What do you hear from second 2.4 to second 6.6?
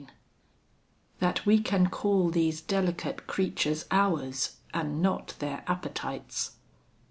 delicate creatures ours, And not their appetites.